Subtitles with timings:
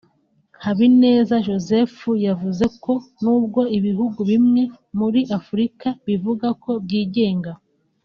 [0.63, 4.61] Habineza Joseph yavuze ko n’ubwo ibihugu bimwe
[4.99, 7.51] muri Afurika bivuga ko byigenga